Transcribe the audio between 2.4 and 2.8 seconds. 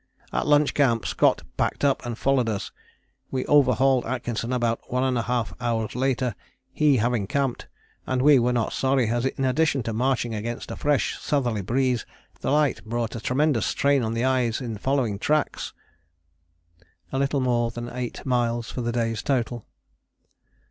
us.